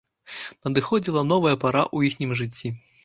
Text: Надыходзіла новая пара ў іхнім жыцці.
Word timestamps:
Надыходзіла 0.67 1.23
новая 1.33 1.53
пара 1.65 1.83
ў 1.95 2.11
іхнім 2.11 2.31
жыцці. 2.41 2.75